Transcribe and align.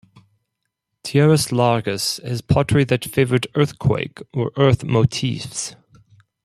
Tierras 1.03 1.49
Largas 1.51 2.19
had 2.27 2.47
pottery 2.47 2.83
that 2.85 3.05
favored 3.05 3.45
earthquake, 3.53 4.19
or 4.33 4.51
earth, 4.57 4.83
motifs. 4.83 5.75